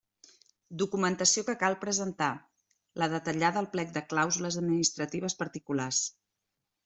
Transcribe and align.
Documentació 0.81 1.43
que 1.49 1.53
cal 1.63 1.75
presentar: 1.83 2.29
la 3.03 3.09
detallada 3.13 3.61
al 3.63 3.69
plec 3.75 3.93
de 3.99 4.05
clàusules 4.13 4.59
administratives 4.63 5.37
particulars. 5.45 6.01